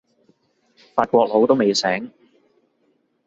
[0.95, 2.11] 法國佬都未醒